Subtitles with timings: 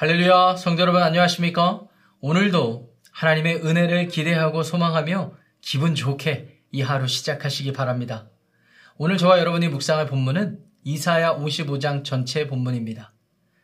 [0.00, 1.80] 할렐루야, 성도 여러분 안녕하십니까?
[2.20, 8.28] 오늘도 하나님의 은혜를 기대하고 소망하며 기분 좋게 이 하루 시작하시기 바랍니다.
[8.96, 13.12] 오늘 저와 여러분이 묵상할 본문은 이사야 55장 전체 본문입니다.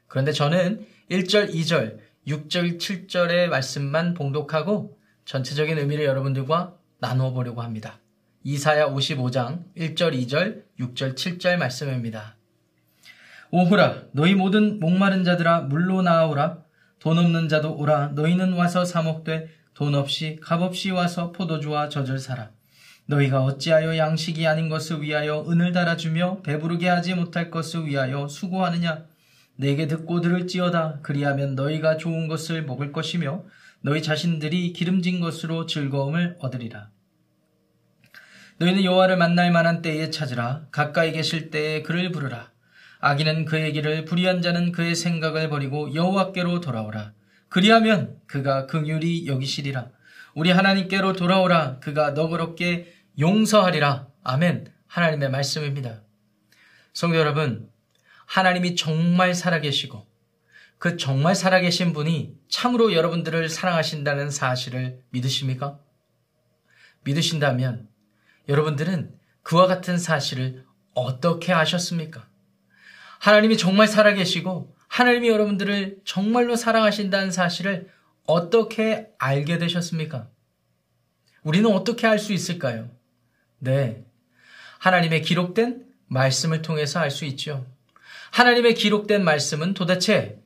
[0.09, 8.01] 그런데 저는 1절, 2절, 6절, 7절의 말씀만 봉독하고 전체적인 의미를 여러분들과 나누어 보려고 합니다.
[8.43, 12.34] 이사야 55장 1절, 2절, 6절, 7절 말씀입니다.
[13.57, 16.65] 오호라 너희 모든 목마른 자들아 물로 나아오라.
[16.99, 22.51] 돈 없는 자도 오라 너희는 와서 사목되 돈 없이 값 없이 와서 포도주와 젖을 사라.
[23.07, 29.05] 너희가 어찌하여 양식이 아닌 것을 위하여 은을 달아주며 배부르게 하지 못할 것을 위하여 수고하느냐?
[29.55, 30.99] 내게 듣고 들을지어다.
[31.03, 33.45] 그리하면 너희가 좋은 것을 먹을 것이며
[33.83, 36.91] 너희 자신들이 기름진 것으로 즐거움을 얻으리라.
[38.59, 40.67] 너희는 여호와를 만날 만한 때에 찾으라.
[40.73, 42.53] 가까이 계실 때에 그를 부르라
[43.07, 47.13] 악인은 그의 길을 불의한 자는 그의 생각을 버리고 여호와께로 돌아오라.
[47.51, 49.91] 그리하면 그가 긍휼히 여기시리라.
[50.35, 51.81] 우리 하나님께로 돌아오라.
[51.81, 54.09] 그가 너그럽게 용서하리라.
[54.23, 54.73] 아멘.
[54.87, 56.01] 하나님의 말씀입니다.
[56.95, 57.69] 성도 여러분
[58.25, 60.07] 하나님이 정말 살아계시고
[60.79, 65.79] 그 정말 살아계신 분이 참으로 여러분들을 사랑하신다는 사실을 믿으십니까?
[67.03, 67.87] 믿으신다면
[68.49, 70.65] 여러분들은 그와 같은 사실을
[70.95, 72.33] 어떻게 아셨습니까?
[73.19, 77.89] 하나님이 정말 살아계시고 하나님이 여러분들을 정말로 사랑하신다는 사실을
[78.27, 80.29] 어떻게 알게 되셨습니까?
[81.43, 82.91] 우리는 어떻게 알 수 있을까요?
[83.59, 84.05] 네.
[84.79, 87.67] 하나님의 기록된 말씀을 통해서 알 수 있죠.
[88.31, 90.41] 하나님의 기록된 말씀은 도대체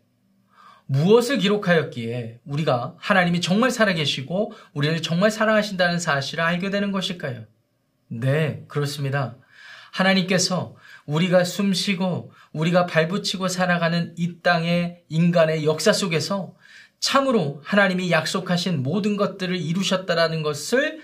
[0.87, 7.45] 무엇을 기록하였기에 우리가 하나님이 정말 살아계시고 우리를 정말 사랑하신다는 사실을 알게 되는 것일까요?
[8.09, 9.37] 네, 그렇습니다.
[9.93, 10.77] 하나님께서
[11.09, 16.55] 우리가 숨 쉬고 우리가 발붙이고 살아가는 이 땅의 인간의 역사 속에서
[17.01, 21.01] 참으로 하나님이 약속하신 모든 것들을 이루셨다라는 것을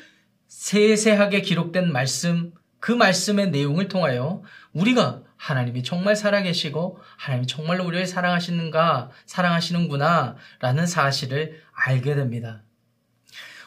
[0.47, 9.11] 세세하게 기록된 말씀, 그 말씀의 내용을 통하여 우리가 하나님이 정말 살아계시고 하나님이 정말로 우리를 사랑하시는가,
[9.25, 12.63] 사랑하시는구나 라는 사실을 알게 됩니다.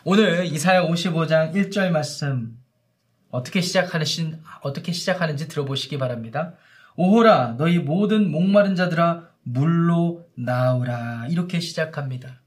[0.04, 2.58] 오늘 이사야 55장 1절 말씀
[3.30, 6.54] 어떻게 시작하신 어떻게 시작하는지 들어보시기 바랍니다.
[6.96, 12.42] 오호라 너희 모든 목마른 자들아 물로 나오라 이렇게 시작합니다.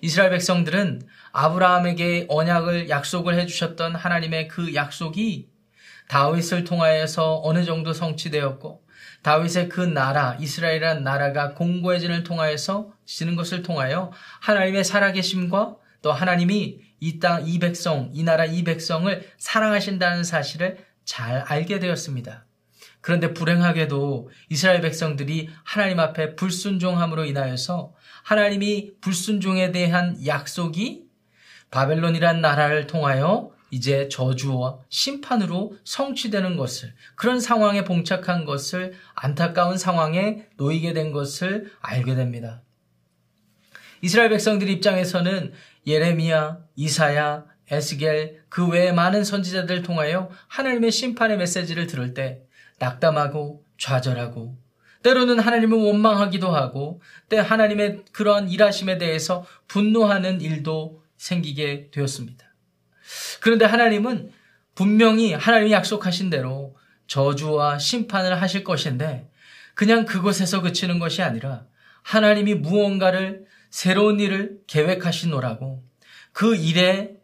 [0.00, 5.48] 이스라엘 백성들은 아브라함에게 언약을 약속을 해주셨던 하나님의 그 약속이
[6.08, 8.82] 다윗을 통하여서 어느 정도 성취되었고
[9.22, 14.10] 다윗의 그 나라 이스라엘이란 나라가 공고해진을 통하여서 지는 것을 통하여
[14.40, 21.38] 하나님의 살아계심과 또 하나님이 이 땅, 이 백성, 이 나라, 이 백성을 사랑하신다는 사실을 잘
[21.40, 22.46] 알게 되었습니다.
[23.00, 31.04] 그런데 불행하게도 이스라엘 백성들이 하나님 앞에 불순종함으로 인하여서 하나님이 불순종에 대한 약속이
[31.70, 40.92] 바벨론이란 나라를 통하여 이제 저주와 심판으로 성취되는 것을 그런 상황에 봉착한 것을 안타까운 상황에 놓이게
[40.92, 42.62] 된 것을 알게 됩니다.
[44.02, 45.52] 이스라엘 백성들 입장에서는
[45.86, 52.42] 예레미야, 이사야, 에스겔 그 외에 많은 선지자들을 통하여 하나님의 심판의 메시지를 들을 때
[52.78, 54.58] 낙담하고 좌절하고
[55.02, 62.44] 때로는 하나님을 원망하기도 하고 때 하나님의 그러한 일하심에 대해서 분노하는 일도 생기게 되었습니다.
[63.40, 64.32] 그런데 하나님은
[64.74, 69.30] 분명히 하나님이 약속하신 대로 저주와 심판을 하실 것인데
[69.74, 71.64] 그냥 그곳에서 그치는 것이 아니라
[72.02, 75.82] 하나님이 무언가를 새로운 일을 계획하시노라고
[76.32, 77.16] 그 일에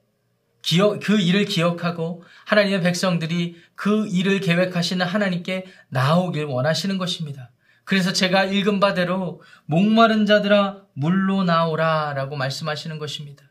[0.62, 7.50] 기억, 그 일을 기억하고 하나님의 백성들이 그 일을 계획하시는 하나님께 나오길 원하시는 것입니다.
[7.84, 13.44] 그래서 제가 읽은 바대로 목마른 자들아 물로 나오라 라고 말씀하시는 것입니다.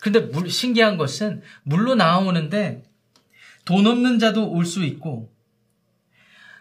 [0.00, 2.84] 그런데 신기한 것은 물로 나오는데
[3.66, 5.30] 돈 없는 자도 올 수 있고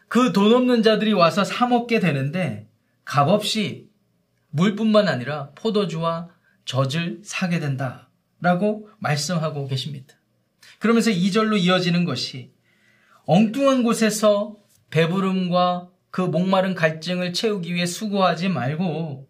[0.10, 2.68] 그 돈 없는 자들이 와서 사 먹게 되는데
[3.06, 3.89] 값없이
[4.50, 6.30] 물뿐만 아니라 포도주와
[6.66, 8.10] 젖을 사게 된다.
[8.42, 10.16] 라고 말씀하고 계십니다.
[10.80, 12.54] 그러면서 2절로 이어지는 것이
[13.26, 14.56] 엉뚱한 곳에서
[14.90, 19.30] 배부름과 그 목마른 갈증을 채우기 위해 수고하지 말고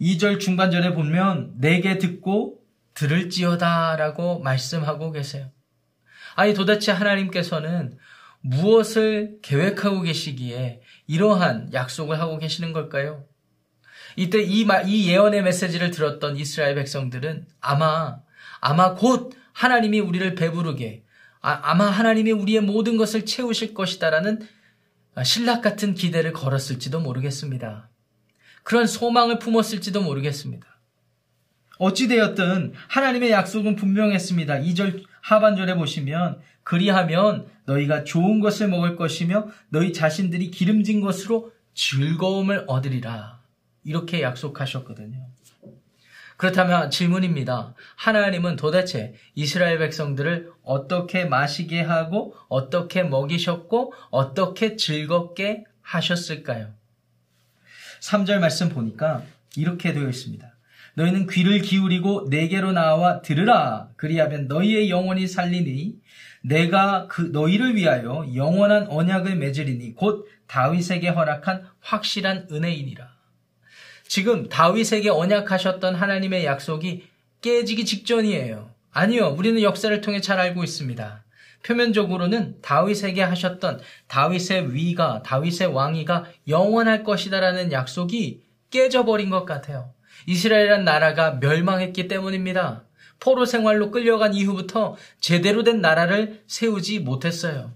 [0.00, 2.60] 2절 중간절에 보면 내게 듣고
[2.94, 5.50] 들을지어다 라고 말씀하고 계세요.
[6.34, 7.98] 아니 도대체 하나님께서는
[8.40, 13.24] 무엇을 계획하고 계시기에 이러한 약속을 하고 계시는 걸까요?
[14.16, 18.18] 이때 이, 이 예언의 메시지를 들었던 이스라엘 백성들은 아마,
[18.60, 21.04] 아마 곧 하나님이 우리를 배부르게,
[21.40, 24.40] 아, 마 하나님이 우리의 모든 것을 채우실 것이다라는
[25.22, 27.88] 신락 같은 기대를 걸었을지도 모르겠습니다.
[28.64, 30.66] 그런 소망을 품었을지도 모르겠습니다.
[31.78, 34.54] 어찌되었든 하나님의 약속은 분명했습니다.
[34.60, 43.35] 2절 하반절에 보시면 그리하면 너희가 좋은 것을 먹을 것이며 너희 자신들이 기름진 것으로 즐거움을 얻으리라.
[43.86, 45.26] 이렇게 약속하셨거든요.
[46.36, 47.74] 그렇다면 질문입니다.
[47.94, 56.74] 하나님은 도대체 이스라엘 백성들을 어떻게 마시게 하고 어떻게 먹이셨고 어떻게 즐겁게 하셨을까요?
[58.00, 59.22] 3절 말씀 보니까
[59.56, 60.52] 이렇게 되어 있습니다.
[60.94, 63.90] 너희는 귀를 기울이고 내게로 나와 들으라.
[63.96, 65.94] 그리하면 너희의 영혼이 살리니
[66.42, 73.15] 내가 그 너희를 위하여 영원한 언약을 맺으리니 곧 다윗에게 허락한 확실한 은혜이니라.
[74.08, 77.06] 지금 다윗에게 언약하셨던 하나님의 약속이
[77.42, 78.70] 깨지기 직전이에요.
[78.92, 79.34] 아니요.
[79.36, 81.24] 우리는 역사를 통해 잘 알고 있습니다.
[81.62, 89.92] 표면적으로는 다윗에게 하셨던 다윗의 위가, 다윗의 왕위가 영원할 것이다라는 약속이 깨져버린 것 같아요.
[90.26, 92.84] 이스라엘이란 나라가 멸망했기 때문입니다.
[93.18, 97.72] 포로 생활로 끌려간 이후부터 제대로 된 나라를 세우지 못했어요.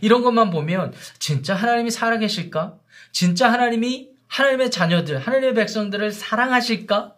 [0.00, 2.78] 이런 것만 보면 진짜 하나님이 살아계실까?
[3.12, 7.14] 진짜 하나님이 하나님의 자녀들, 하나님의 백성들을 사랑하실까?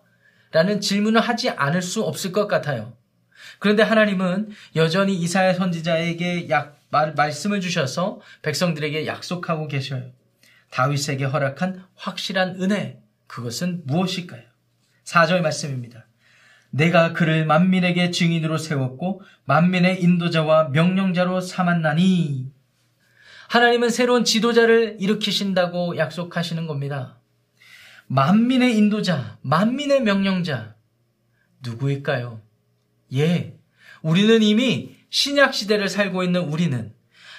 [0.51, 2.97] 라는 질문을 하지 않을 수 없을 것 같아요.
[3.61, 10.11] 그런데 하나님은 여전히 이사야 선지자에게 약, 말, 말씀을 주셔서 백성들에게 약속하고 계셔요.
[10.71, 14.43] 다윗에게 허락한 확실한 은혜, 그것은 무엇일까요?
[15.05, 16.07] 4절 말씀입니다.
[16.71, 22.54] 내가 그를 만민에게 증인으로 세웠고 만민의 인도자와 명령자로 삼았나니
[23.55, 27.21] 하나님은 새로운 지도자를 일으키신다고 약속하시는 겁니다.
[28.09, 30.75] 만민의 인도자, 만민의 명령자
[31.63, 32.43] 누구일까요?
[33.15, 33.57] 예.
[34.03, 36.93] 우리는 이미 신약 시대를 살고 있는 우리는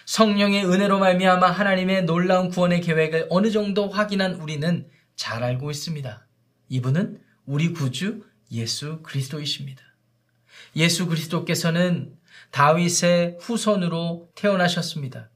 [0.05, 6.25] 성령의 은혜로 말미암아 하나님의 놀라운 구원의 계획을 어느 정도 확인한 우리는 잘 알고 있습니다.
[6.69, 8.23] 이분은 우리 구주
[8.53, 9.83] 예수 그리스도이십니다.
[10.77, 12.15] 예수 그리스도께서는
[12.51, 15.29] 다윗의 후손으로 태어나셨습니다.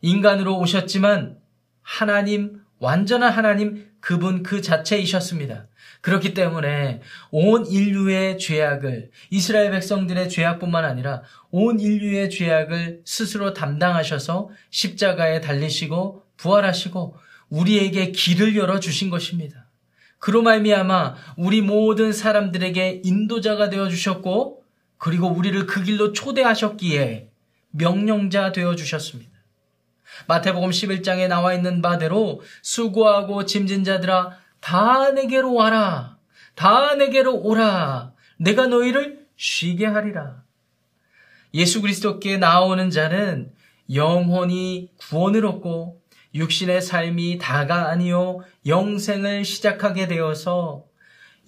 [0.00, 1.38] 인간으로 오셨지만
[1.82, 5.66] 하나님, 완전한 하나님, 그분 그 자체이셨습니다.
[6.00, 7.00] 그렇기 때문에
[7.30, 17.16] 온 인류의 죄악을, 이스라엘 백성들의 죄악뿐만 아니라 온 인류의 죄악을 스스로 담당하셔서 십자가에 달리시고 부활하시고
[17.48, 19.66] 우리에게 길을 열어 주신 것입니다.
[20.18, 24.62] 그로 말미암아 우리 모든 사람들에게 인도자가 되어 주셨고
[24.98, 27.28] 그리고 우리를 그 길로 초대하셨기에
[27.70, 29.35] 명령자 되어 주셨습니다.
[30.26, 36.18] 마태복음 11장에 나와 있는 바대로 수고하고 짐진 자들아 다 내게로 와라.
[36.54, 38.12] 다 내게로 오라.
[38.38, 40.42] 내가 너희를 쉬게 하리라.
[41.54, 43.52] 예수 그리스도께 나오는 자는
[43.92, 46.00] 영혼이 구원을 얻고
[46.34, 50.84] 육신의 삶이 다가 아니요 영생을 시작하게 되어서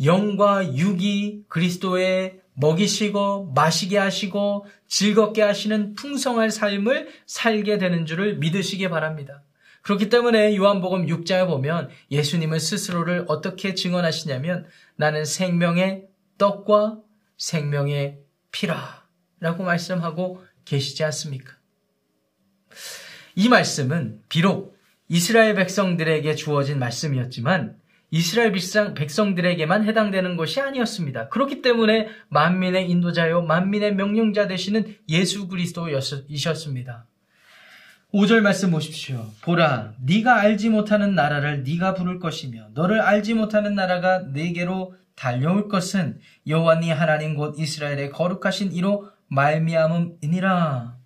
[0.03, 9.43] 영과 육이 그리스도의 먹이시고 마시게 하시고 즐겁게 하시는 풍성한 삶을 살게 되는 줄을 믿으시기 바랍니다.
[9.83, 14.67] 그렇기 때문에 요한복음 6장에 보면 예수님은 스스로를 어떻게 증언하시냐면
[14.97, 16.99] 나는 생명의 떡과
[17.37, 18.19] 생명의
[18.51, 19.07] 피라
[19.41, 21.53] 라고 말씀하고 계시지 않습니까?
[23.37, 24.77] 이 말씀은 비록
[25.09, 27.79] 이스라엘 백성들에게 주어진 말씀이었지만
[28.11, 28.53] 이스라엘
[28.95, 31.29] 백성 들에게만 해당되는 것이 아니었습니다.
[31.29, 37.07] 그렇기 때문에 만민의 인도자요 만민의 명령자 되시는 예수 그리스도이셨습니다.
[38.15, 39.27] 5절 말씀 보십시오.
[39.43, 46.19] 보라, 네가 알지 못하는 나라를 네가 부를 것이며 너를 알지 못하는 나라가 네게로 달려올 것은
[46.47, 50.97] 여호와 네 하나님 곧 이스라엘의 거룩하신 이로 말미암음이니라.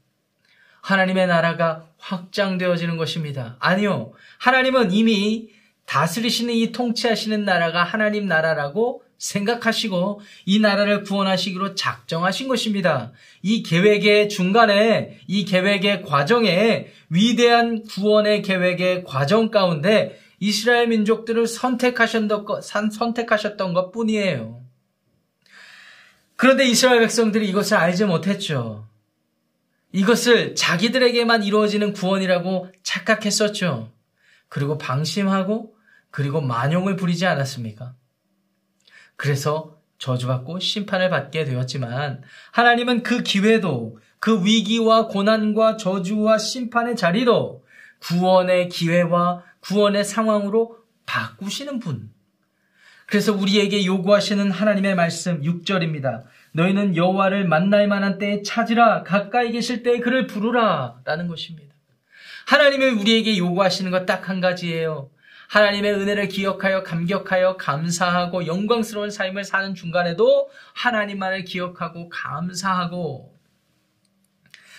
[0.82, 3.56] 하나님의 나라가 확장되어지는 것입니다.
[3.58, 4.12] 아니요.
[4.38, 5.48] 하나님은 이미
[5.92, 13.12] 다스리시는 이 통치하시는 나라가 하나님 나라라고 생각하시고 이 나라를 구원하시기로 작정하신 것입니다.
[13.42, 23.92] 이 계획의 중간에 이 계획의 과정에 위대한 구원의 계획의 과정 가운데 이스라엘 민족들을 선택하셨던 것,
[23.92, 24.62] 뿐이에요.
[26.36, 28.88] 그런데 이스라엘 백성들이 이것을 알지 못했죠.
[29.92, 33.92] 이것을 자기들에게만 이루어지는 구원이라고 착각했었죠.
[34.48, 35.81] 그리고 방심하고
[36.12, 37.94] 그리고 만용을 부리지 않았습니까?
[39.16, 47.64] 그래서 저주받고 심판을 받게 되었지만 하나님은 그 기회도 그 위기와 고난과 저주와 심판의 자리도
[48.00, 52.10] 구원의 기회와 구원의 상황으로 바꾸시는 분.
[53.06, 56.24] 그래서 우리에게 요구하시는 하나님의 말씀 6절입니다.
[56.52, 61.74] 너희는 여호와를 만날 만한 때에 찾으라 가까이 계실 때에 그를 부르라 라는 것입니다.
[62.46, 65.10] 하나님이 우리에게 요구하시는 것 딱 한 가지예요.
[65.52, 73.36] 하나님의 은혜를 기억하여 감격하여 감사하고 영광스러운 삶을 사는 중간에도 하나님만을 기억하고 감사하고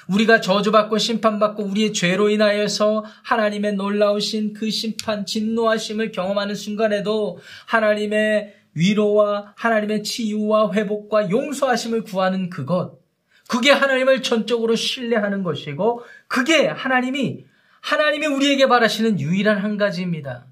[0.08, 7.38] 우리가 저주받고 심판받고 우리의 죄로 인하여서 하나님의 놀라우신 그 심판, 진노하심을 경험하는 순간에도
[7.68, 13.00] 하나님의 위로와 하나님의 치유와 회복과 용서하심을 구하는 그것.
[13.48, 17.46] 그게 하나님을 전적으로 신뢰하는 것이고, 그게 하나님이,
[17.82, 20.48] 하나님이 우리에게 바라시는 유일한 한 가지입니다.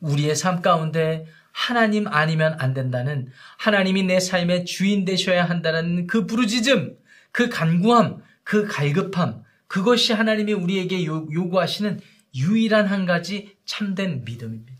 [0.00, 6.96] 우리의 삶 가운데 하나님 아니면 안 된다는, 하나님이 내 삶의 주인 되셔야 한다는 그 부르짖음,
[7.32, 12.00] 그 간구함, 그 갈급함, 그것이 하나님이 우리에게 요구하시는
[12.36, 14.78] 유일한 한 가지 참된 믿음입니다.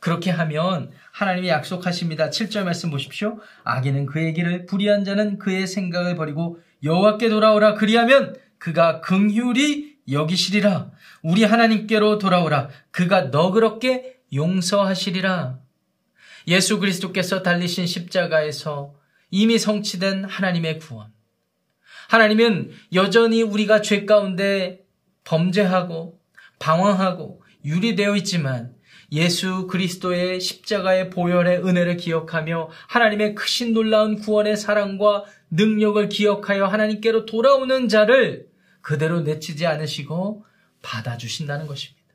[0.00, 2.30] 그렇게 하면 하나님이 약속하십니다.
[2.30, 3.40] 7절 말씀 보십시오.
[3.64, 10.90] 악인은 그의 길을 불의한 자는 그의 생각을 버리고 여호와께 돌아오라 그리하면 그가 긍휼히 여기시리라.
[11.22, 12.68] 우리 하나님께로 돌아오라.
[12.90, 15.58] 그가 너그럽게 용서하시리라.
[16.48, 18.94] 예수 그리스도께서 달리신 십자가에서
[19.30, 21.12] 이미 성취된 하나님의 구원.
[22.08, 24.80] 하나님은 여전히 우리가 죄 가운데
[25.24, 26.18] 범죄하고
[26.58, 28.74] 방황하고 유리되어 있지만
[29.12, 37.88] 예수 그리스도의 십자가의 보혈의 은혜를 기억하며 하나님의 크신 놀라운 구원의 사랑과 능력을 기억하여 하나님께로 돌아오는
[37.88, 38.47] 자를
[38.88, 40.46] 그대로 내치지 않으시고
[40.80, 42.08] 받아주신다는 것입니다.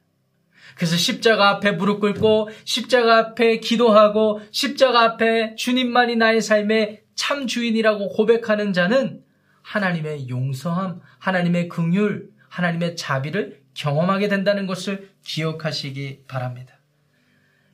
[0.76, 8.10] 그래서 십자가 앞에 무릎 꿇고 십자가 앞에 기도하고 십자가 앞에 주님만이 나의 삶의 참 주인이라고
[8.10, 9.22] 고백하는 자는
[9.62, 16.80] 하나님의 용서함, 하나님의 긍휼, 하나님의 자비를 경험하게 된다는 것을 기억하시기 바랍니다.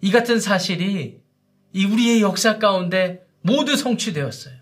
[0.02, 1.22] 이 같은 사실이
[1.74, 4.56] 우리의 역사 가운데 모두 성취되었어요.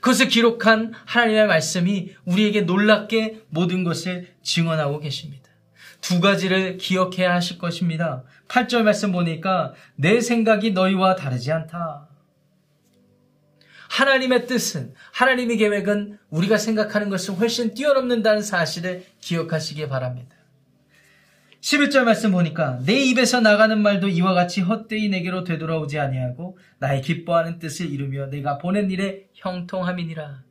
[0.00, 5.50] 그것을 기록한 하나님의 말씀이 우리에게 놀랍게 모든 것을 증언하고 계십니다.
[6.00, 8.22] 두 가지를 기억해야 하실 것입니다.
[8.48, 12.08] 8절 말씀 보니까 내 생각이 너희와 다르지 않다.
[13.88, 20.35] 하나님의 뜻은, 하나님의 계획은 우리가 생각하는 것을 훨씬 뛰어넘는다는 사실을 기억하시기 바랍니다.
[21.60, 27.58] 11절 말씀 보니까 내 입에서 나가는 말도 이와 같이 헛되이 내게로 되돌아오지 아니하고 나의 기뻐하는
[27.58, 30.42] 뜻을 이루며 내가 보낸 일에 형통함이니라.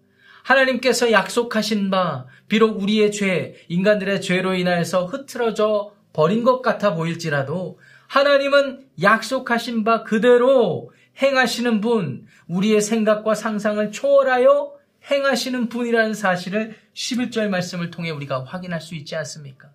[0.43, 8.85] 하나님께서 약속하신 바 비록 우리의 죄, 인간들의 죄로 인하여서 흐트러져 버린 것 같아 보일지라도 하나님은
[9.01, 14.73] 약속하신 바 그대로 행하시는 분, 우리의 생각과 상상을 초월하여
[15.09, 19.69] 행하시는 분이라는 사실을 11절 말씀을 통해 우리가 확인할 수 있지 않습니까?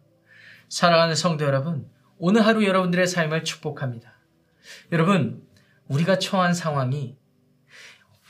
[0.71, 4.12] 사랑하는 성도 여러분, 오늘 하루 여러분들의 삶을 축복합니다.
[4.93, 5.45] 여러분,
[5.89, 7.17] 우리가 처한 상황이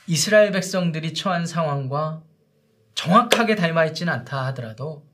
[0.06, 2.22] 이스라엘 백성들이 처한 상황과
[2.94, 5.06] 정확하게 닮아 있지는 않다 하더라도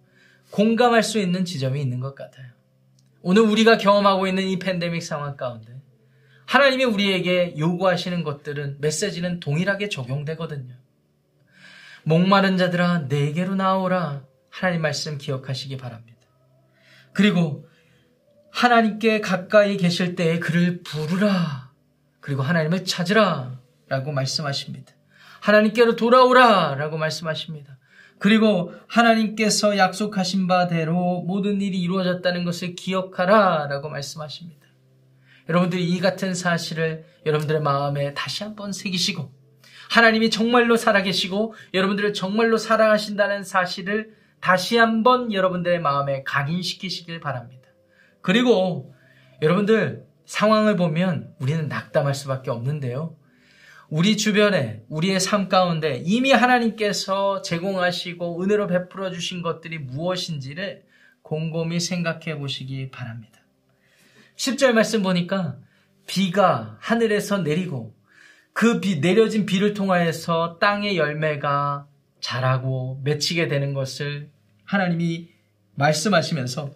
[0.50, 2.46] 공감할 수 있는 지점이 있는 것 같아요.
[3.22, 5.82] 오늘 우리가 경험하고 있는 이 팬데믹 상황 가운데
[6.46, 10.74] 하나님이 우리에게 요구하시는 것들은 메시지는 동일하게 적용되거든요.
[12.04, 16.15] 목마른 자들아 내게로 나오라 하나님 말씀 기억하시기 바랍니다.
[17.16, 17.66] 그리고
[18.50, 21.72] 하나님께 가까이 계실 때에 그를 부르라
[22.20, 23.58] 그리고 하나님을 찾으라
[23.88, 24.92] 라고 말씀하십니다.
[25.40, 27.78] 하나님께로 돌아오라 라고 말씀하십니다.
[28.18, 34.66] 그리고 하나님께서 약속하신 바대로 모든 일이 이루어졌다는 것을 기억하라 라고 말씀하십니다.
[35.48, 39.32] 여러분들이 이 같은 사실을 여러분들의 마음에 다시 한번 새기시고
[39.88, 47.68] 하나님이 정말로 살아계시고 여러분들을 정말로 사랑하신다는 사실을 다시 한번 여러분들의 마음에 각인시키시길 바랍니다.
[48.20, 48.94] 그리고
[49.42, 53.16] 여러분들 상황을 보면 우리는 낙담할 수밖에 없는데요.
[53.88, 60.82] 우리 주변에 우리의 삶 가운데 이미 하나님께서 제공하시고 은혜로 베풀어 주신 것들이 무엇인지를
[61.22, 63.40] 곰곰이 생각해 보시기 바랍니다.
[64.36, 65.56] 10절 말씀 보니까
[66.06, 67.94] 비가 하늘에서 내리고
[68.52, 71.86] 그 비, 내려진 비를 통하여서 땅의 열매가
[72.26, 74.30] 자라고 맺히게 되는 것을
[74.64, 75.28] 하나님이
[75.76, 76.74] 말씀하시면서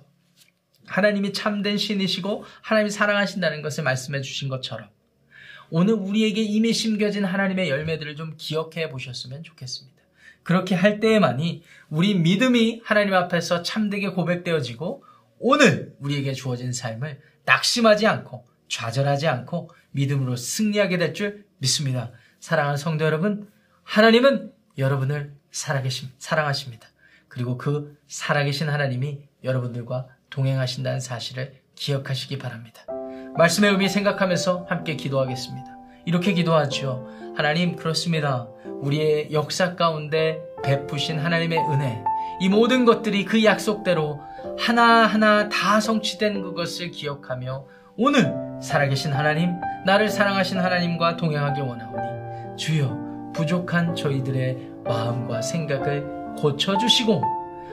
[0.87, 4.88] 하나님이 참된 신이시고 하나님이 사랑하신다는 것을 말씀해 주신 것처럼
[5.71, 10.00] 오늘 우리에게 이미 심겨진 하나님의 열매들을 좀 기억해 보셨으면 좋겠습니다.
[10.45, 15.04] 그렇게 할 때에만이 우리 믿음이 하나님 앞에서 참되게 고백되어지고
[15.40, 22.12] 오늘 우리에게 주어진 삶을 낙심하지 않고 좌절하지 않고 믿음으로 승리하게 될 줄 믿습니다.
[22.38, 23.50] 사랑하는 성도 여러분,
[23.83, 26.88] 하나님은 여러분을 살아계심, 사랑하십니다.
[27.28, 32.83] 그리고 그 살아계신 하나님이 여러분들과 동행하신다는 사실을 기억하시기 바랍니다.
[33.37, 35.66] 말씀의 의미 생각하면서 함께 기도하겠습니다.
[36.04, 37.09] 이렇게 기도하죠.
[37.37, 38.49] 하나님, 그렇습니다.
[38.80, 42.02] 우리의 역사 가운데 베푸신 하나님의 은혜,
[42.40, 44.21] 이 모든 것들이 그 약속대로
[44.59, 47.66] 하나하나 다 성취된 그것을 기억하며
[47.97, 49.54] 오늘 살아계신 하나님,
[49.87, 57.22] 나를 사랑하신 하나님과 동행하기 원하오니 주여 부족한 저희들의 마음과 생각을 고쳐주시고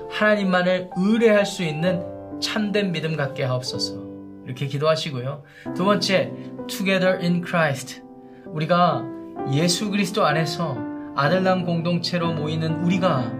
[0.09, 2.03] 하나님만을 의뢰할 수 있는
[2.39, 4.07] 참된 믿음 갖게 하옵소서.
[4.45, 5.43] 이렇게 기도하시고요.
[5.75, 6.31] 두 번째,
[6.67, 8.01] Together in Christ.
[8.45, 9.03] 우리가
[9.51, 10.77] 예수 그리스도 안에서
[11.15, 13.31] 아들남 공동체로 모이는 우리가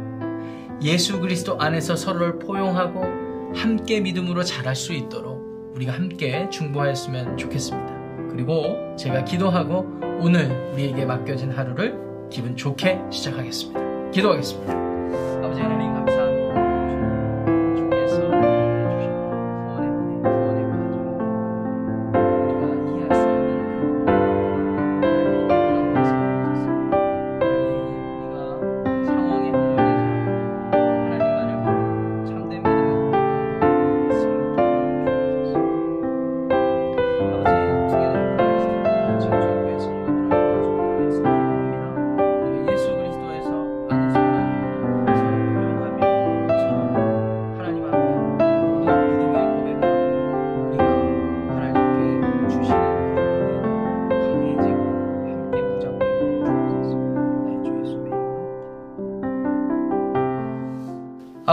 [0.82, 3.04] 예수 그리스도 안에서 서로를 포용하고
[3.56, 8.28] 함께 믿음으로 자랄 수 있도록 우리가 함께 중보하였으면 좋겠습니다.
[8.32, 9.88] 그리고 제가 기도하고
[10.20, 14.12] 오늘 우리에게 맡겨진 하루를 기분 좋게 시작하겠습니다.
[14.12, 14.74] 기도하겠습니다.
[15.44, 15.94] 아버지 하나님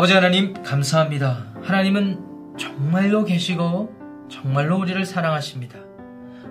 [0.04, 1.46] 아버지 하나님 감사합니다.
[1.62, 3.90] 하나님은 정말로 계시고
[4.28, 5.78] 정말로 우리를 사랑하십니다.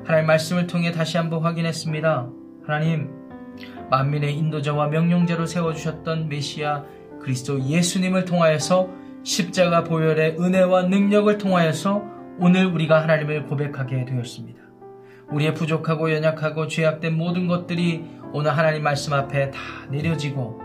[0.04, 2.32] 하나님 말씀을 통해 다시 한번 확인했습니다.
[2.66, 3.12] 하나님
[3.92, 6.84] 만민의 인도자와 명령자로 세워주셨던 메시아
[7.22, 8.90] 그리스도 예수님을 통하여서
[9.22, 12.04] 십자가 보혈의 은혜와 능력을 통하여서
[12.40, 14.64] 오늘 우리가 하나님을 고백하게 되었습니다.
[15.30, 19.60] 우리의 부족하고 연약하고 죄악된 모든 것들이 오늘 하나님 말씀 앞에 다
[19.92, 20.60] 내려지고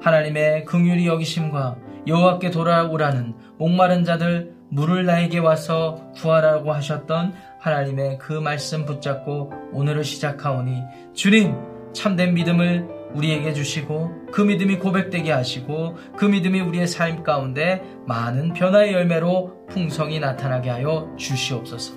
[0.00, 8.86] 하나님의 긍휼이 여기심과 여호와께 돌아오라는 목마른 자들 물을 나에게 와서 구하라고 하셨던 하나님의 그 말씀
[8.86, 10.82] 붙잡고 오늘을 시작하오니
[11.14, 11.54] 주님
[11.92, 18.92] 참된 믿음을 우리에게 주시고 그 믿음이 고백되게 하시고 그 믿음이 우리의 삶 가운데 많은 변화의
[18.92, 21.94] 열매로 풍성이 나타나게 하여 주시옵소서.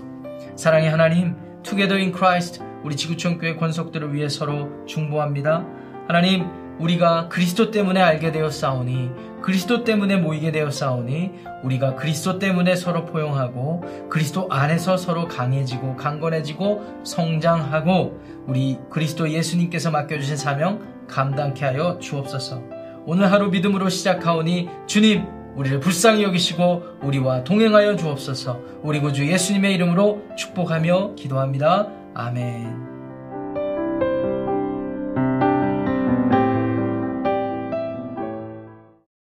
[0.55, 5.65] 사랑의 하나님, Together in Christ 우리 지구촌 교회 권속들을 위해 서로 중보합니다.
[6.07, 11.31] 하나님, 우리가 그리스도 때문에 알게 되어 싸우니 그리스도 때문에 모이게 되어 싸우니
[11.63, 20.37] 우리가 그리스도 때문에 서로 포용하고 그리스도 안에서 서로 강해지고 강건해지고 성장하고 우리 그리스도 예수님께서 맡겨주신
[20.37, 22.61] 사명 감당케 하여 주옵소서.
[23.05, 28.59] 오늘 하루 믿음으로 시작하오니 주님 우리를 불쌍히 여기시고 우리와 동행하여 주옵소서.
[28.83, 31.87] 우리 구주 예수님의 이름으로 축복하며 기도합니다.
[32.13, 33.00] 아멘.